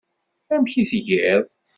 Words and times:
Amek 0.53 0.73
i 0.81 0.83
tgiḍ? 0.91 1.45